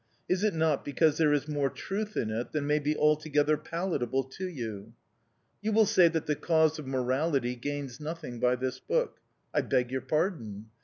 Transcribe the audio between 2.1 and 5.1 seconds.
in it than may be altogether palatable to you?"